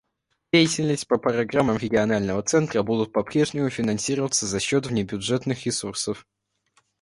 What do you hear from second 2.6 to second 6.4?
будет попрежнему финансироваться за счет внебюджетных ресурсов.